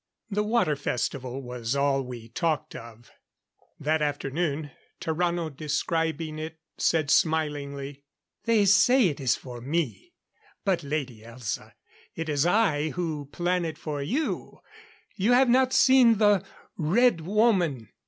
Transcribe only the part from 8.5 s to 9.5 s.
say it is